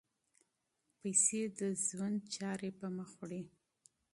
پیسې 0.99 1.41
د 1.59 1.61
ژوند 1.85 2.17
چارې 2.35 2.69
پر 2.77 2.87
مخ 2.97 3.09
وړي. 3.19 3.41